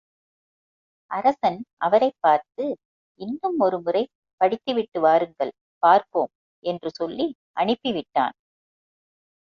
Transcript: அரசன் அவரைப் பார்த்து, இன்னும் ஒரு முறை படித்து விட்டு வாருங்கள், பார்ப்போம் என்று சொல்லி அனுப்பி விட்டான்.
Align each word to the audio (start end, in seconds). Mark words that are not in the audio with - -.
அரசன் 1.11 1.63
அவரைப் 1.77 2.17
பார்த்து, 2.19 2.65
இன்னும் 3.19 3.59
ஒரு 3.59 3.81
முறை 3.81 4.03
படித்து 4.37 4.73
விட்டு 4.73 4.99
வாருங்கள், 4.99 5.51
பார்ப்போம் 5.79 6.31
என்று 6.63 6.91
சொல்லி 6.93 7.27
அனுப்பி 7.51 7.91
விட்டான். 7.91 8.33